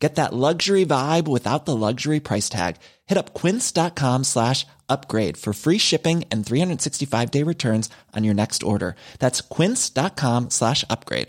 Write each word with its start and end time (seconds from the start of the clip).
Get 0.00 0.14
that 0.14 0.32
luxury 0.32 0.86
vibe 0.86 1.28
without 1.28 1.66
the 1.66 1.76
luxury 1.76 2.20
price 2.20 2.48
tag. 2.48 2.76
Hit 3.06 3.18
up 3.18 3.34
quince.com 3.34 4.24
slash 4.24 4.66
upgrade 4.88 5.36
for 5.36 5.52
free 5.52 5.78
shipping 5.78 6.24
and 6.30 6.44
365 6.44 7.30
day 7.30 7.42
returns 7.42 7.90
on 8.16 8.24
your 8.24 8.34
next 8.34 8.62
order. 8.62 8.96
That's 9.18 9.42
quince.com 9.42 10.50
slash 10.50 10.84
upgrade. 10.88 11.28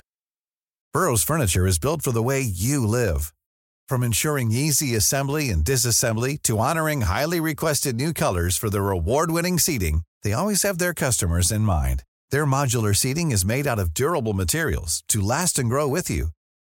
Burrow's 0.93 1.23
furniture 1.23 1.67
is 1.67 1.79
built 1.79 2.01
for 2.01 2.11
the 2.11 2.23
way 2.23 2.41
you 2.41 2.85
live. 2.85 3.33
From 3.87 4.03
ensuring 4.03 4.51
easy 4.51 4.95
assembly 4.95 5.49
and 5.49 5.63
disassembly 5.63 6.41
to 6.43 6.59
honoring 6.59 7.01
highly 7.01 7.39
requested 7.39 7.95
new 7.95 8.13
colors 8.13 8.57
for 8.57 8.69
their 8.69 8.89
award 8.89 9.31
winning 9.31 9.59
seating, 9.59 10.01
they 10.23 10.33
always 10.33 10.63
have 10.63 10.77
their 10.79 10.93
customers 10.93 11.51
in 11.51 11.61
mind. 11.61 12.03
Their 12.29 12.45
modular 12.45 12.95
seating 12.95 13.31
is 13.31 13.45
made 13.45 13.67
out 13.67 13.79
of 13.79 13.93
durable 13.93 14.33
materials 14.33 15.03
to 15.09 15.21
last 15.21 15.59
and 15.59 15.69
grow 15.69 15.87
with 15.87 16.09
you. 16.09 16.27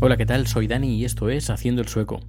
Hola, 0.00 0.16
¿qué 0.16 0.24
tal? 0.24 0.46
Soy 0.46 0.68
Dani 0.68 0.96
y 0.96 1.04
esto 1.04 1.30
es 1.30 1.50
Haciendo 1.50 1.82
el 1.82 1.88
Sueco. 1.88 2.20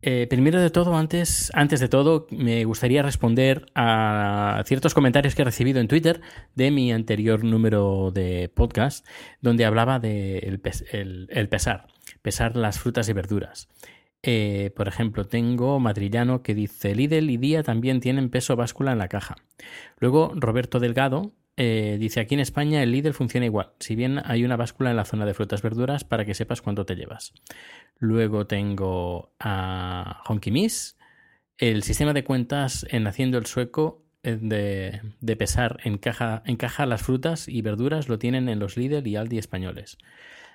Eh, 0.00 0.26
primero 0.30 0.62
de 0.62 0.70
todo, 0.70 0.96
antes, 0.96 1.50
antes 1.52 1.80
de 1.80 1.88
todo, 1.88 2.26
me 2.30 2.64
gustaría 2.64 3.02
responder 3.02 3.66
a 3.74 4.62
ciertos 4.64 4.94
comentarios 4.94 5.34
que 5.34 5.42
he 5.42 5.44
recibido 5.44 5.78
en 5.78 5.88
Twitter 5.88 6.22
de 6.54 6.70
mi 6.70 6.90
anterior 6.90 7.44
número 7.44 8.12
de 8.14 8.48
podcast, 8.48 9.06
donde 9.42 9.66
hablaba 9.66 9.98
de 9.98 10.38
el 10.38 11.48
pesar, 11.50 11.88
pesar 12.22 12.56
las 12.56 12.78
frutas 12.78 13.10
y 13.10 13.12
verduras. 13.12 13.68
Eh, 14.26 14.72
por 14.74 14.88
ejemplo, 14.88 15.26
tengo 15.26 15.78
Madrillano 15.80 16.42
que 16.42 16.54
dice 16.54 16.94
Lidl 16.94 17.28
y 17.28 17.36
Día 17.36 17.62
también 17.62 18.00
tienen 18.00 18.30
peso 18.30 18.56
báscula 18.56 18.92
en 18.92 18.98
la 18.98 19.08
caja. 19.08 19.36
Luego 19.98 20.32
Roberto 20.34 20.80
Delgado 20.80 21.34
eh, 21.58 21.98
dice 22.00 22.20
aquí 22.20 22.32
en 22.32 22.40
España 22.40 22.82
el 22.82 22.90
Lidl 22.90 23.12
funciona 23.12 23.44
igual, 23.44 23.72
si 23.80 23.94
bien 23.94 24.22
hay 24.24 24.42
una 24.44 24.56
báscula 24.56 24.90
en 24.90 24.96
la 24.96 25.04
zona 25.04 25.26
de 25.26 25.34
frutas 25.34 25.60
verduras 25.60 26.04
para 26.04 26.24
que 26.24 26.32
sepas 26.32 26.62
cuánto 26.62 26.86
te 26.86 26.96
llevas. 26.96 27.34
Luego 27.98 28.46
tengo 28.46 29.34
a 29.38 30.22
Honky 30.26 30.50
Miss. 30.50 30.96
El 31.58 31.82
sistema 31.82 32.14
de 32.14 32.24
cuentas 32.24 32.86
en 32.88 33.06
Haciendo 33.06 33.36
el 33.36 33.44
Sueco 33.44 34.06
eh, 34.22 34.38
de, 34.40 35.36
pesar 35.36 35.80
encaja, 35.84 36.42
encaja 36.46 36.86
las 36.86 37.02
frutas 37.02 37.46
y 37.46 37.60
verduras 37.60 38.08
lo 38.08 38.18
tienen 38.18 38.48
en 38.48 38.58
los 38.58 38.78
Lidl 38.78 39.06
y 39.06 39.16
Aldi 39.16 39.36
españoles. 39.36 39.98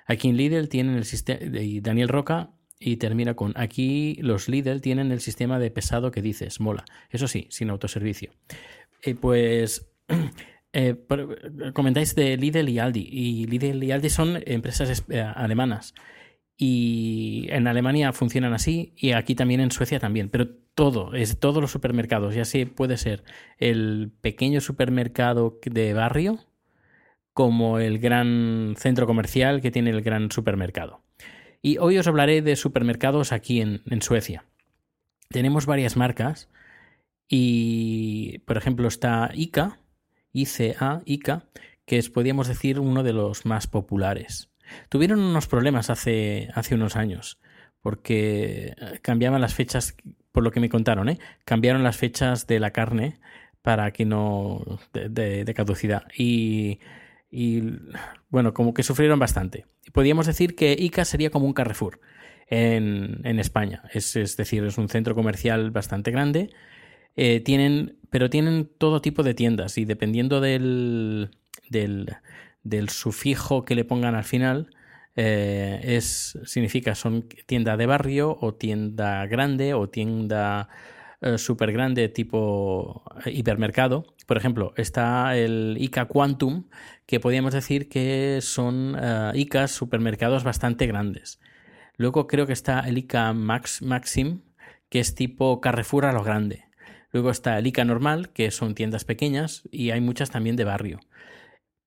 Aquí 0.06 0.28
en 0.28 0.36
Lidl 0.36 0.68
tienen 0.68 0.96
el 0.96 1.04
sistema. 1.04 1.38
Daniel 1.82 2.08
Roca 2.08 2.50
y 2.82 2.96
termina 2.96 3.34
con 3.34 3.52
aquí 3.56 4.16
los 4.22 4.48
Lidl 4.48 4.80
tienen 4.80 5.12
el 5.12 5.20
sistema 5.20 5.58
de 5.58 5.70
pesado 5.70 6.10
que 6.10 6.22
dices, 6.22 6.60
mola. 6.60 6.84
Eso 7.10 7.28
sí, 7.28 7.46
sin 7.50 7.68
autoservicio. 7.68 8.32
Eh, 9.02 9.14
pues 9.14 9.86
eh, 10.72 10.94
por- 10.94 11.72
comentáis 11.74 12.14
de 12.14 12.38
Lidl 12.38 12.68
y 12.70 12.78
Aldi. 12.78 13.06
Y 13.12 13.44
Lidl 13.46 13.84
y 13.84 13.92
Aldi 13.92 14.08
son 14.08 14.42
empresas 14.46 14.88
es- 14.88 15.04
eh, 15.10 15.20
alemanas. 15.20 15.94
Y 16.56 17.46
en 17.50 17.66
Alemania 17.68 18.12
funcionan 18.12 18.54
así 18.54 18.92
y 18.96 19.12
aquí 19.12 19.34
también 19.34 19.60
en 19.60 19.70
Suecia 19.70 20.00
también. 20.00 20.30
Pero 20.30 20.48
todo, 20.74 21.14
es 21.14 21.38
todos 21.38 21.60
los 21.60 21.70
supermercados. 21.70 22.34
Ya 22.34 22.44
sé, 22.46 22.64
puede 22.66 22.96
ser 22.96 23.24
el 23.58 24.10
pequeño 24.22 24.60
supermercado 24.62 25.58
de 25.64 25.92
barrio 25.92 26.38
como 27.34 27.78
el 27.78 27.98
gran 27.98 28.74
centro 28.78 29.06
comercial 29.06 29.60
que 29.60 29.70
tiene 29.70 29.90
el 29.90 30.02
gran 30.02 30.30
supermercado. 30.30 31.02
Y 31.62 31.78
hoy 31.78 31.98
os 31.98 32.06
hablaré 32.06 32.42
de 32.42 32.56
supermercados 32.56 33.32
aquí 33.32 33.60
en, 33.60 33.82
Suecia. 34.02 34.44
Tenemos 35.28 35.66
varias 35.66 35.96
marcas 35.96 36.48
y, 37.28 38.38
por 38.46 38.56
ejemplo, 38.56 38.88
está 38.88 39.30
ICA, 39.34 39.78
ICA, 40.32 41.02
ICA, 41.04 41.44
que 41.84 41.98
es, 41.98 42.08
podríamos 42.08 42.48
decir, 42.48 42.80
uno 42.80 43.02
de 43.02 43.12
los 43.12 43.44
más 43.44 43.66
populares. 43.66 44.50
Tuvieron 44.88 45.20
unos 45.20 45.46
problemas 45.48 45.90
hace, 45.90 46.48
hace 46.54 46.74
unos 46.74 46.96
años, 46.96 47.38
porque 47.82 48.74
eh, 48.80 48.98
cambiaban 49.02 49.40
las 49.40 49.54
fechas, 49.54 49.96
por 50.32 50.42
lo 50.42 50.52
que 50.52 50.60
me 50.60 50.68
contaron, 50.68 51.08
¿eh? 51.08 51.18
cambiaron 51.44 51.82
las 51.82 51.96
fechas 51.96 52.46
de 52.46 52.60
la 52.60 52.70
carne 52.70 53.20
para 53.62 53.90
que 53.92 54.06
no. 54.06 54.64
de- 54.92 55.44
de 55.44 55.54
caducidad. 55.54 56.04
Y, 56.16 56.78
y, 57.30 57.62
bueno, 58.28 58.54
como 58.54 58.74
que 58.74 58.82
sufrieron 58.82 59.18
bastante. 59.18 59.66
Podríamos 59.92 60.26
decir 60.26 60.56
que 60.56 60.76
ICA 60.78 61.04
sería 61.04 61.30
como 61.30 61.46
un 61.46 61.52
Carrefour 61.52 62.00
en, 62.48 63.20
en 63.24 63.38
España. 63.38 63.82
Es, 63.92 64.16
es 64.16 64.36
decir, 64.36 64.64
es 64.64 64.78
un 64.78 64.88
centro 64.88 65.14
comercial 65.14 65.70
bastante 65.70 66.10
grande. 66.10 66.50
Eh, 67.16 67.40
tienen, 67.40 67.96
pero 68.10 68.30
tienen 68.30 68.68
todo 68.78 69.00
tipo 69.00 69.22
de 69.22 69.34
tiendas 69.34 69.78
y 69.78 69.84
dependiendo 69.84 70.40
del, 70.40 71.30
del, 71.68 72.16
del 72.62 72.88
sufijo 72.88 73.64
que 73.64 73.74
le 73.74 73.84
pongan 73.84 74.14
al 74.14 74.24
final, 74.24 74.70
eh, 75.16 75.80
es, 75.82 76.38
significa 76.44 76.94
son 76.94 77.28
tienda 77.46 77.76
de 77.76 77.86
barrio 77.86 78.36
o 78.40 78.54
tienda 78.54 79.26
grande 79.26 79.74
o 79.74 79.88
tienda 79.88 80.68
eh, 81.20 81.38
súper 81.38 81.72
grande 81.72 82.08
tipo 82.08 83.02
eh, 83.24 83.30
hipermercado. 83.32 84.04
Por 84.26 84.36
ejemplo, 84.36 84.72
está 84.76 85.36
el 85.36 85.76
ICA 85.78 86.06
Quantum, 86.06 86.64
que 87.06 87.20
podríamos 87.20 87.52
decir 87.54 87.88
que 87.88 88.38
son 88.42 88.96
eh, 89.00 89.32
ICAs 89.34 89.70
supermercados 89.72 90.44
bastante 90.44 90.86
grandes. 90.86 91.40
Luego 91.96 92.26
creo 92.26 92.46
que 92.46 92.52
está 92.54 92.80
el 92.80 92.96
ICA 92.98 93.32
Max, 93.32 93.82
Maxim, 93.82 94.40
que 94.88 95.00
es 95.00 95.14
tipo 95.14 95.60
Carrefour 95.60 96.06
a 96.06 96.12
lo 96.12 96.22
grande. 96.24 96.64
Luego 97.12 97.30
está 97.30 97.58
el 97.58 97.66
ICA 97.66 97.84
normal, 97.84 98.30
que 98.30 98.50
son 98.50 98.74
tiendas 98.74 99.04
pequeñas, 99.04 99.62
y 99.70 99.90
hay 99.90 100.00
muchas 100.00 100.30
también 100.30 100.56
de 100.56 100.64
barrio. 100.64 101.00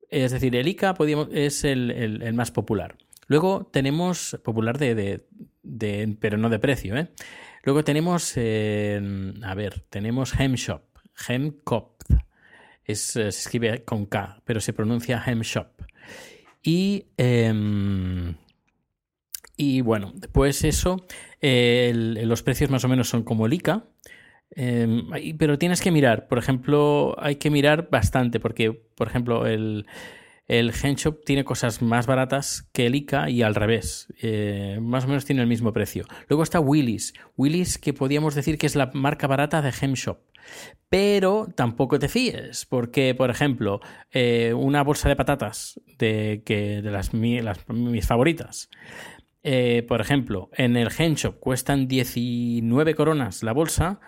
Es 0.10 0.32
decir, 0.32 0.56
el 0.56 0.68
ICA 0.68 0.94
podíamos- 0.94 1.30
es 1.32 1.64
el, 1.64 1.90
más 2.36 2.52
popular. 2.52 2.98
Luego 3.28 3.70
tenemos 3.72 4.38
popular 4.44 4.78
de, 4.78 4.94
de- 4.96 5.26
de- 5.64 6.16
pero 6.20 6.38
no 6.38 6.50
de 6.50 6.60
precio, 6.60 6.96
¿eh? 6.98 7.08
Luego 7.64 7.84
tenemos, 7.84 8.34
eh, 8.36 9.02
a 9.44 9.56
ver, 9.56 9.86
tenemos 9.90 10.38
Hemshop, 10.40 10.82
Hemkop. 11.28 12.02
Es, 12.86 13.00
se 13.00 13.28
escribe 13.30 13.84
con 13.86 14.06
K, 14.06 14.42
pero 14.44 14.60
se 14.60 14.74
pronuncia 14.74 15.24
Hemshop. 15.26 15.68
Y, 16.62 17.06
em, 17.18 18.36
y 19.56 19.82
bueno, 19.82 20.14
pues 20.34 20.64
eso, 20.64 21.06
los 21.42 22.44
precios 22.44 22.70
más 22.70 22.84
o 22.84 22.90
menos 22.90 23.08
son 23.08 23.24
como 23.24 23.46
el 23.46 23.54
ICA. 23.54 23.86
Y- 24.56 25.34
pero 25.34 25.58
tienes 25.58 25.82
que 25.82 25.92
mirar, 25.92 26.28
por 26.28 26.38
ejemplo, 26.40 27.16
hay 27.18 27.38
que 27.38 27.50
mirar 27.50 27.90
bastante, 27.90 28.40
porque, 28.40 28.72
por 28.74 29.08
ejemplo, 29.08 29.48
el, 29.48 29.86
el 30.48 30.74
Genshop 30.74 31.24
tiene 31.26 31.44
cosas 31.46 31.82
más 31.82 32.06
baratas 32.06 32.70
que 32.74 32.86
el 32.88 32.96
ICA 32.96 33.30
y 33.30 33.42
al 33.44 33.56
revés. 33.56 34.08
Eh, 34.22 34.78
más 34.82 35.06
o 35.06 35.08
menos 35.08 35.26
tiene 35.26 35.42
el 35.42 35.48
mismo 35.48 35.72
precio. 35.74 36.06
Luego 36.28 36.44
está 36.44 36.60
Willis. 36.60 37.14
Willis, 37.38 37.78
que 37.78 37.94
podríamos 37.94 38.36
decir 38.36 38.58
que 38.58 38.66
es 38.68 38.76
la 38.76 38.92
marca 38.94 39.28
barata 39.28 39.62
de 39.62 39.72
Hemshop. 39.80 40.20
Pero 40.90 41.48
tampoco 41.56 41.98
te 41.98 42.10
fíes, 42.10 42.66
porque, 42.66 43.16
por 43.16 43.30
ejemplo, 43.30 43.80
eh, 44.12 44.54
una 44.54 44.84
bolsa 44.84 45.10
de 45.10 45.16
patatas 45.16 45.80
de, 45.98 46.44
que, 46.46 46.82
de 46.82 46.92
las, 46.92 47.14
mi- 47.14 47.40
las- 47.42 47.68
mis 47.70 48.06
favoritas. 48.06 48.70
Eh, 49.42 49.84
por 49.88 50.02
ejemplo, 50.02 50.50
en 50.56 50.78
el 50.78 50.90
Genshop 50.92 51.40
cuestan 51.40 51.88
19 51.88 52.96
coronas 52.96 53.44
la 53.44 53.54
bolsa, 53.54 54.00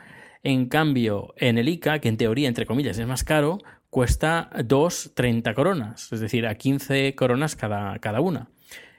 en 0.43 0.67
cambio, 0.67 1.33
en 1.37 1.57
el 1.57 1.69
ICA, 1.69 1.99
que 1.99 2.09
en 2.09 2.17
teoría, 2.17 2.47
entre 2.47 2.65
comillas, 2.65 2.99
es 2.99 3.07
más 3.07 3.23
caro, 3.23 3.57
cuesta 3.95 4.49
2,30 4.51 5.53
coronas, 5.53 6.11
es 6.11 6.19
decir, 6.19 6.47
a 6.47 6.55
15 6.55 7.15
coronas 7.15 7.55
cada, 7.55 7.97
cada 7.99 8.19
una. 8.19 8.49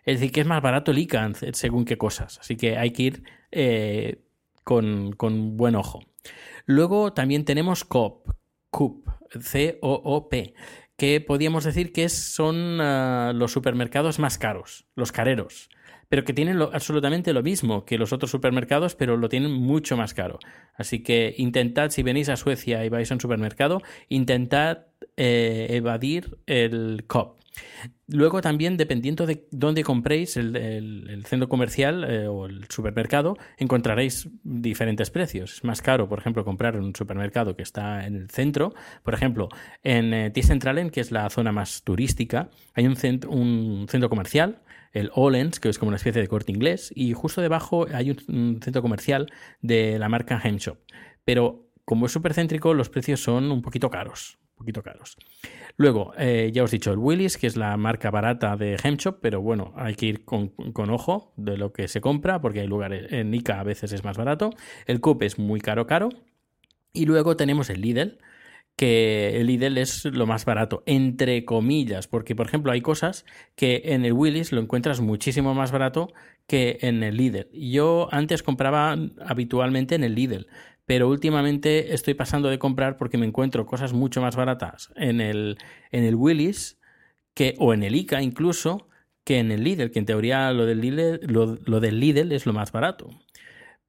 Es 0.07 0.21
decir, 0.21 0.33
que 0.33 0.41
es 0.41 0.47
más 0.47 0.63
barato 0.63 0.91
el 0.91 0.97
ICA 0.97 1.33
según 1.53 1.85
qué 1.85 1.99
cosas. 1.99 2.39
Así 2.39 2.57
que 2.57 2.79
hay 2.79 2.93
que 2.93 3.03
ir 3.03 3.23
eh, 3.53 4.23
con, 4.65 5.13
con, 5.13 5.59
buen 5.59 5.77
ojo. 5.77 6.01
Luego 6.65 7.13
también 7.13 7.45
tenemos 7.45 7.85
COP, 7.85 8.31
COOP, 8.71 9.07
C-O-O-P, 9.39 10.55
que 10.97 11.21
podríamos 11.21 11.65
decir 11.65 11.93
que 11.93 12.09
son 12.09 12.81
uh, 12.81 13.35
los 13.35 13.53
supermercados 13.53 14.19
más 14.19 14.39
caros, 14.39 14.87
los 14.95 15.13
careros 15.13 15.69
pero 16.09 16.25
que 16.25 16.33
tienen 16.33 16.61
absolutamente 16.61 17.33
lo 17.33 17.43
mismo 17.43 17.85
que 17.85 17.99
los 17.99 18.13
otros 18.13 18.31
supermercados, 18.31 18.95
pero 18.95 19.17
lo 19.17 19.29
tienen 19.29 19.53
mucho 19.53 19.97
más 19.97 20.15
caro. 20.15 20.39
Así 20.75 21.03
que 21.03 21.35
intentad, 21.39 21.91
si 21.91 22.03
venís 22.03 22.29
a 22.29 22.37
Suecia 22.37 22.85
y 22.85 22.89
vais 22.89 23.11
a 23.11 23.15
un 23.15 23.21
supermercado, 23.21 23.83
intentad 24.09 24.87
eh, 25.17 25.67
evadir 25.71 26.39
el 26.47 27.05
COP. 27.07 27.37
Luego 28.09 28.41
también, 28.41 28.77
dependiendo 28.77 29.27
de 29.27 29.49
dónde 29.51 29.83
compréis 29.83 30.37
el, 30.37 31.25
centro 31.27 31.49
comercial 31.49 32.05
eh, 32.05 32.29
o 32.29 32.47
el 32.47 32.67
supermercado, 32.69 33.37
encontraréis 33.59 34.29
diferentes 34.45 35.11
precios. 35.11 35.55
Es 35.55 35.65
más 35.65 35.83
caro, 35.83 36.09
por 36.09 36.21
ejemplo, 36.21 36.45
comprar 36.45 36.77
en 36.77 36.85
un 36.85 36.95
supermercado 36.95 37.57
que 37.57 37.63
está 37.63 38.07
en 38.07 38.15
el 38.15 38.31
centro. 38.31 38.75
Por 39.03 39.15
ejemplo, 39.15 39.49
en 39.83 40.15
eh, 40.15 40.31
T-Centralen, 40.31 40.91
que 40.91 41.01
es 41.01 41.11
la 41.11 41.29
zona 41.31 41.51
más 41.51 41.83
turística, 41.83 42.51
hay 42.75 42.87
un, 42.87 42.97
un 43.29 43.87
centro 43.89 44.09
comercial 44.09 44.61
el 44.97 45.11
Olens, 45.15 45.61
que 45.61 45.69
es 45.69 45.79
como 45.79 45.89
una 45.89 45.97
especie 45.97 46.23
de 46.23 46.29
corte 46.29 46.53
inglés, 46.53 46.93
y 46.95 47.13
justo 47.13 47.43
debajo 47.43 47.87
hay 47.93 48.11
un, 48.11 48.61
centro 48.63 48.83
comercial 48.83 49.27
de 49.61 49.99
la 49.99 50.09
marca 50.09 50.41
Hemshop. 50.43 50.79
Pero 51.25 51.71
como 51.85 52.07
es 52.07 52.13
súper 52.13 52.35
céntrico, 52.35 52.73
los 52.73 52.89
precios 52.89 53.23
son 53.23 53.51
un 53.51 53.63
poquito 53.63 53.91
caros. 53.91 54.39
Un 54.53 54.59
poquito 54.61 54.83
caros. 54.83 55.17
Luego, 55.77 56.15
eh, 56.17 56.51
ya 56.55 56.63
os 56.63 56.73
he 56.73 56.77
dicho, 56.77 56.91
el 56.91 56.99
Willis, 56.99 57.37
que 57.37 57.47
es 57.47 57.57
la 57.57 57.77
marca 57.77 58.11
barata 58.11 58.57
de 58.57 58.79
Hemshop, 58.83 59.19
pero 59.21 59.43
bueno, 59.43 59.75
hay 59.77 59.95
que 59.95 60.07
ir 60.07 60.25
con, 60.25 60.55
ojo 60.89 61.35
de 61.37 61.59
lo 61.59 61.75
que 61.75 61.89
se 61.89 62.01
compra, 62.01 62.41
porque 62.41 62.61
hay 62.61 62.67
lugares, 62.67 63.13
en 63.13 63.35
Ica 63.35 63.61
a 63.61 63.65
veces 63.65 63.93
es 63.93 64.03
más 64.03 64.17
barato. 64.17 64.51
El 64.87 65.01
Coop 65.01 65.23
es 65.23 65.39
muy 65.39 65.61
caro, 65.61 65.87
caro. 65.87 66.09
Y 66.95 67.05
luego 67.05 67.37
tenemos 67.37 67.69
el 67.69 67.83
Lidl, 67.83 68.19
que 68.77 69.41
el 69.41 69.47
Lidl 69.47 69.79
es 69.79 70.05
lo 70.05 70.27
más 70.27 70.45
barato, 70.45 70.83
entre 70.87 71.45
comillas, 71.47 72.07
porque 72.07 72.37
por 72.37 72.47
ejemplo 72.47 72.73
hay 72.73 72.83
cosas 72.83 73.25
que 73.57 73.83
en 73.87 74.05
el 74.05 74.13
Willis 74.13 74.53
lo 74.53 74.61
encuentras 74.61 75.01
muchísimo 75.01 75.55
más 75.55 75.73
barato 75.73 76.13
que 76.47 76.79
en 76.83 77.03
el 77.03 77.17
Lidl. 77.17 77.49
Yo 77.53 78.09
antes 78.13 78.43
compraba 78.43 78.97
habitualmente 79.25 79.95
en 79.95 80.05
el 80.05 80.15
Lidl, 80.15 80.47
pero 80.85 81.09
últimamente 81.09 81.95
estoy 81.95 82.15
pasando 82.15 82.51
de 82.51 82.59
comprar 82.59 82.99
porque 82.99 83.19
me 83.19 83.27
encuentro 83.27 83.67
cosas 83.67 83.95
mucho 83.95 84.21
más 84.21 84.37
baratas 84.37 84.93
en 84.95 85.21
el, 85.23 85.59
en 85.91 86.05
el 86.05 86.15
Willis 86.15 86.79
que, 87.35 87.55
o 87.59 87.73
en 87.73 87.83
el 87.83 87.97
ICA 87.97 88.23
incluso 88.23 88.89
que 89.25 89.39
en 89.39 89.51
el 89.51 89.65
Lidl, 89.65 89.91
que 89.91 89.99
en 89.99 90.07
teoría 90.07 90.53
lo 90.53 90.67
del 90.67 90.81
Lidl, 90.81 91.21
lo, 91.27 91.81
del 91.81 91.99
Lidl 91.99 92.31
es 92.31 92.47
lo 92.47 92.53
más 92.53 92.73
barato. 92.73 93.09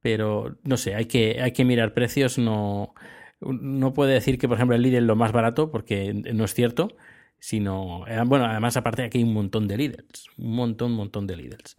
Pero 0.00 0.56
no 0.64 0.76
sé, 0.76 0.94
hay 0.94 1.06
que, 1.06 1.40
hay 1.42 1.52
que 1.52 1.64
mirar 1.64 1.94
precios, 1.94 2.38
no 2.38 2.94
no 3.40 3.94
puede 3.94 4.14
decir 4.14 4.38
que, 4.38 4.48
por 4.48 4.56
ejemplo, 4.56 4.76
el 4.76 4.82
Lidl 4.82 4.96
es 4.96 5.02
lo 5.02 5.16
más 5.16 5.32
barato, 5.32 5.70
porque 5.70 6.12
no 6.12 6.44
es 6.44 6.54
cierto, 6.54 6.96
sino, 7.38 8.06
eh, 8.06 8.22
bueno, 8.26 8.46
además 8.46 8.76
aparte 8.76 9.02
aquí 9.02 9.18
hay 9.18 9.24
un 9.24 9.34
montón 9.34 9.68
de 9.68 9.76
Lidls, 9.76 10.26
un 10.36 10.54
montón, 10.54 10.92
montón 10.92 11.26
de 11.26 11.36
Lidls. 11.36 11.76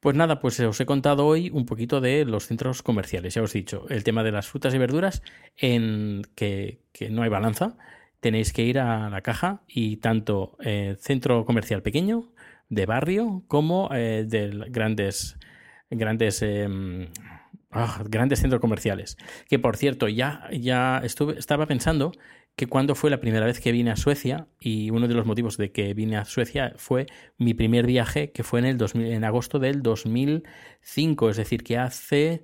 Pues 0.00 0.14
nada, 0.14 0.40
pues 0.40 0.60
os 0.60 0.80
he 0.80 0.86
contado 0.86 1.26
hoy 1.26 1.50
un 1.50 1.66
poquito 1.66 2.00
de 2.00 2.24
los 2.24 2.46
centros 2.46 2.82
comerciales, 2.82 3.34
ya 3.34 3.42
os 3.42 3.54
he 3.54 3.58
dicho, 3.58 3.86
el 3.88 4.04
tema 4.04 4.22
de 4.22 4.32
las 4.32 4.46
frutas 4.46 4.74
y 4.74 4.78
verduras, 4.78 5.22
en 5.56 6.22
que, 6.34 6.80
no 7.10 7.22
hay 7.22 7.28
balanza, 7.28 7.76
tenéis 8.20 8.52
que 8.52 8.62
ir 8.62 8.78
a 8.78 9.10
la 9.10 9.22
caja 9.22 9.62
y 9.66 9.96
tanto 9.96 10.56
eh, 10.60 10.96
centro 11.00 11.44
comercial 11.44 11.82
pequeño, 11.82 12.30
de 12.68 12.86
barrio, 12.86 13.44
como 13.48 13.90
eh, 13.92 14.24
de 14.26 14.50
grandes, 14.68 15.38
grandes 15.90 16.42
em, 16.42 17.08
Ah, 17.70 18.02
grandes 18.08 18.40
centros 18.40 18.60
comerciales. 18.60 19.16
Que 19.48 19.58
por 19.58 19.76
cierto, 19.76 20.08
ya, 20.08 20.48
ya 20.52 21.00
estuve, 21.04 21.38
estaba 21.38 21.66
pensando 21.66 22.12
que 22.56 22.66
cuando 22.66 22.94
fue 22.94 23.10
la 23.10 23.20
primera 23.20 23.44
vez 23.44 23.60
que 23.60 23.70
vine 23.70 23.90
a 23.90 23.96
Suecia, 23.96 24.48
y 24.58 24.90
uno 24.90 25.06
de 25.08 25.14
los 25.14 25.26
motivos 25.26 25.58
de 25.58 25.72
que 25.72 25.92
vine 25.92 26.16
a 26.16 26.24
Suecia 26.24 26.72
fue 26.76 27.06
mi 27.36 27.52
primer 27.52 27.86
viaje, 27.86 28.32
que 28.32 28.42
fue 28.42 28.60
en, 28.60 28.66
el 28.66 28.78
2000, 28.78 29.12
en 29.12 29.24
agosto 29.24 29.58
del 29.58 29.82
2005, 29.82 31.30
es 31.30 31.36
decir, 31.36 31.62
que 31.62 31.76
hace, 31.76 32.42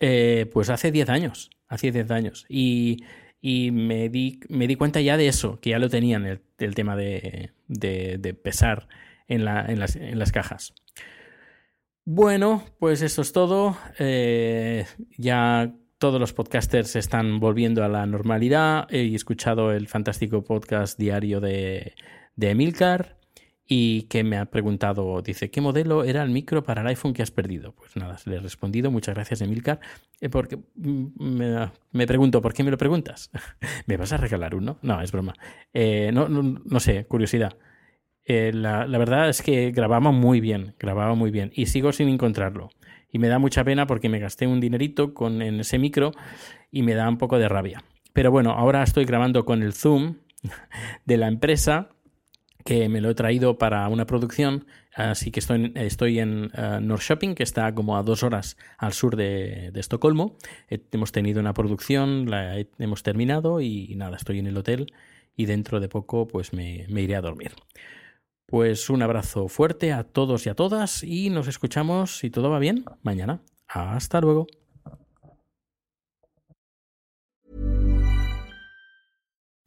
eh, 0.00 0.50
pues 0.52 0.68
hace 0.68 0.92
10 0.92 1.08
años, 1.08 1.50
hace 1.66 1.90
10 1.90 2.10
años. 2.10 2.44
Y, 2.50 3.04
y 3.40 3.70
me, 3.70 4.10
di, 4.10 4.40
me 4.50 4.66
di 4.66 4.76
cuenta 4.76 5.00
ya 5.00 5.16
de 5.16 5.28
eso, 5.28 5.58
que 5.60 5.70
ya 5.70 5.78
lo 5.78 5.88
tenían, 5.88 6.26
el, 6.26 6.42
el 6.58 6.74
tema 6.74 6.94
de, 6.94 7.52
de, 7.68 8.18
de 8.18 8.34
pesar 8.34 8.88
en, 9.28 9.46
la, 9.46 9.64
en, 9.66 9.80
las, 9.80 9.96
en 9.96 10.18
las 10.18 10.30
cajas. 10.30 10.74
Bueno, 12.10 12.64
pues 12.78 13.02
eso 13.02 13.20
es 13.20 13.32
todo. 13.32 13.76
Eh, 13.98 14.86
ya 15.18 15.74
todos 15.98 16.18
los 16.18 16.32
podcasters 16.32 16.96
están 16.96 17.38
volviendo 17.38 17.84
a 17.84 17.88
la 17.88 18.06
normalidad. 18.06 18.86
He 18.88 19.14
escuchado 19.14 19.72
el 19.72 19.88
fantástico 19.88 20.42
podcast 20.42 20.98
diario 20.98 21.38
de, 21.38 21.92
Emilcar 22.40 23.18
y 23.66 24.04
que 24.04 24.24
me 24.24 24.38
ha 24.38 24.46
preguntado, 24.46 25.20
dice, 25.20 25.50
¿qué 25.50 25.60
modelo 25.60 26.02
era 26.02 26.22
el 26.22 26.30
micro 26.30 26.62
para 26.64 26.80
el 26.80 26.86
iPhone 26.86 27.12
que 27.12 27.22
has 27.22 27.30
perdido? 27.30 27.74
Pues 27.74 27.94
nada, 27.94 28.16
le 28.24 28.36
he 28.36 28.40
respondido, 28.40 28.90
muchas 28.90 29.14
gracias 29.14 29.42
Emilcar, 29.42 29.78
eh, 30.22 30.30
porque 30.30 30.56
mm, 30.76 31.68
me, 31.92 32.06
pregunto, 32.06 32.40
¿por 32.40 32.54
qué 32.54 32.64
me 32.64 32.70
lo 32.70 32.78
preguntas? 32.78 33.30
¿Me 33.86 33.98
vas 33.98 34.14
a 34.14 34.16
regalar 34.16 34.54
uno? 34.54 34.78
No, 34.80 35.02
es 35.02 35.12
broma. 35.12 35.34
Eh, 35.74 36.10
no, 36.14 36.26
no, 36.26 36.58
no 36.64 36.80
sé, 36.80 37.04
curiosidad. 37.04 37.58
Eh, 38.30 38.52
la, 38.52 38.84
verdad 38.86 39.30
es 39.30 39.40
que 39.40 39.70
grababa 39.70 40.12
muy 40.12 40.42
bien, 40.42 40.74
grababa 40.78 41.14
muy 41.14 41.30
bien 41.30 41.50
y 41.54 41.64
sigo 41.64 41.92
sin 41.92 42.10
encontrarlo. 42.10 42.68
Y 43.10 43.18
me 43.18 43.28
da 43.28 43.38
mucha 43.38 43.64
pena 43.64 43.86
porque 43.86 44.10
me 44.10 44.18
gasté 44.18 44.46
un 44.46 44.60
dinerito 44.60 45.14
con, 45.14 45.40
en 45.40 45.60
ese 45.60 45.78
micro 45.78 46.12
y 46.70 46.82
me 46.82 46.94
da 46.94 47.08
un 47.08 47.16
poco 47.16 47.38
de 47.38 47.48
rabia. 47.48 47.82
Pero 48.12 48.30
bueno, 48.30 48.50
ahora 48.50 48.82
estoy 48.82 49.06
grabando 49.06 49.46
con 49.46 49.62
el 49.62 49.72
Zoom 49.72 50.16
de 51.06 51.16
la 51.16 51.26
empresa 51.26 51.88
que 52.66 52.90
me 52.90 53.00
lo 53.00 53.08
he 53.08 53.14
traído 53.14 53.56
para 53.56 53.88
una 53.88 54.04
producción, 54.04 54.66
así 54.94 55.30
que 55.30 55.40
estoy, 55.40 55.72
estoy 55.74 56.18
en 56.18 56.50
uh, 56.54 56.80
North 56.82 57.00
Shopping, 57.00 57.34
que 57.34 57.44
está 57.44 57.74
como 57.74 57.96
a 57.96 58.02
dos 58.02 58.22
horas 58.22 58.58
al 58.76 58.92
sur 58.92 59.16
de, 59.16 59.72
Estocolmo. 59.74 60.36
hemos 60.68 61.12
tenido 61.12 61.40
una 61.40 61.54
producción, 61.54 62.28
la 62.28 62.58
hemos 62.78 63.02
terminado 63.02 63.62
y, 63.62 63.94
nada, 63.96 64.18
estoy 64.18 64.40
en 64.40 64.48
el 64.48 64.56
hotel 64.58 64.92
y 65.34 65.46
dentro 65.46 65.80
de 65.80 65.88
poco 65.88 66.28
pues 66.28 66.52
me 66.52 66.84
iré 67.00 67.16
a 67.16 67.22
dormir. 67.22 67.52
Pues 68.50 68.88
un 68.88 69.02
abrazo 69.02 69.48
fuerte 69.48 69.92
a 69.92 70.04
todos 70.04 70.46
y 70.46 70.48
a 70.48 70.54
todas 70.54 71.02
y 71.02 71.28
nos 71.28 71.48
escuchamos, 71.48 72.16
si 72.16 72.30
todo 72.30 72.48
va 72.48 72.58
bien, 72.58 72.86
mañana. 73.02 73.42
Hasta 73.66 74.22
luego. 74.22 74.46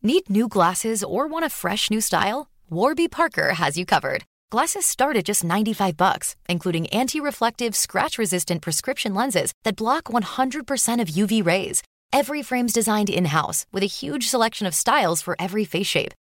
Need 0.02 0.32
new 0.32 0.48
glasses 0.48 1.04
or 1.04 1.28
want 1.28 1.46
a 1.46 1.50
fresh 1.50 1.92
new 1.92 2.02
style? 2.02 2.50
Warby 2.72 3.08
Parker 3.08 3.54
has 3.54 3.78
you 3.78 3.86
covered. 3.86 4.24
Glasses 4.50 4.88
start 4.88 5.16
at 5.16 5.26
just 5.26 5.44
95 5.44 5.96
bucks, 5.96 6.36
including 6.50 6.88
anti-reflective, 6.88 7.76
scratch-resistant 7.76 8.64
prescription 8.64 9.14
lenses 9.14 9.54
that 9.64 9.76
block 9.76 10.06
100% 10.06 11.00
of 11.00 11.08
UV 11.08 11.46
rays. 11.46 11.84
Every 12.12 12.42
frame's 12.42 12.74
designed 12.74 13.12
in-house 13.12 13.68
with 13.72 13.84
a 13.84 13.86
huge 13.86 14.28
selection 14.28 14.66
of 14.66 14.74
styles 14.74 15.22
for 15.22 15.36
every 15.38 15.66
face 15.66 15.86
shape. 15.88 16.16